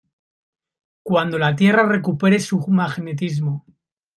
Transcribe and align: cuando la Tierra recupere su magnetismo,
cuando 1.03 1.37
la 1.37 1.55
Tierra 1.55 1.87
recupere 1.87 2.39
su 2.39 2.57
magnetismo, 2.65 3.63